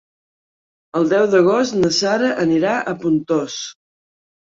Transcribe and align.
El 0.99 1.03
deu 1.11 1.25
d'agost 1.33 1.75
na 1.81 1.91
Sara 1.97 2.31
anirà 2.45 2.73
a 2.79 2.95
Pontós. 3.05 3.59